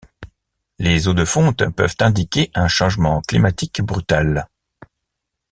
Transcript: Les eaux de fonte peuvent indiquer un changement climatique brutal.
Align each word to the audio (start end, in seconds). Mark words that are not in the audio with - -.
Les 0.79 1.07
eaux 1.07 1.13
de 1.13 1.25
fonte 1.25 1.63
peuvent 1.69 1.95
indiquer 1.99 2.49
un 2.55 2.67
changement 2.67 3.21
climatique 3.21 3.83
brutal. 3.83 4.47